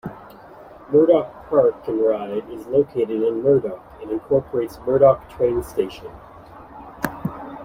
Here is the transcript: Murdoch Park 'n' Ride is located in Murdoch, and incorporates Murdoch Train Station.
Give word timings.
Murdoch 0.91 1.47
Park 1.47 1.75
'n' 1.87 2.03
Ride 2.03 2.49
is 2.49 2.65
located 2.65 3.21
in 3.21 3.43
Murdoch, 3.43 3.83
and 4.01 4.09
incorporates 4.09 4.79
Murdoch 4.83 5.29
Train 5.29 5.61
Station. 5.61 6.09